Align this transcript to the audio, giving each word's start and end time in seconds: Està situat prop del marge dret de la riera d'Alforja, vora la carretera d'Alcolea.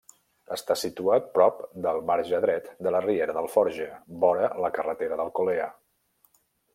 Està 0.55 0.75
situat 0.83 1.27
prop 1.35 1.59
del 1.87 1.99
marge 2.11 2.39
dret 2.45 2.71
de 2.87 2.93
la 2.95 3.01
riera 3.07 3.35
d'Alforja, 3.37 3.89
vora 4.25 4.49
la 4.65 4.73
carretera 4.79 5.21
d'Alcolea. 5.21 5.69